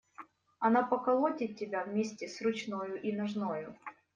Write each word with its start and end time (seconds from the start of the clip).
Она 0.57 0.81
поколотит 0.81 1.59
тебя 1.59 1.83
вместе 1.83 2.27
с 2.27 2.41
ручною 2.41 2.99
и 2.99 3.11
ножною. 3.15 3.77